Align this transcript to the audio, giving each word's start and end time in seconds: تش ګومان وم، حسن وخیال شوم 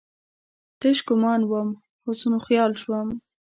تش 0.79 0.97
ګومان 1.07 1.41
وم، 1.49 1.69
حسن 2.03 2.31
وخیال 2.35 2.71
شوم 2.81 3.09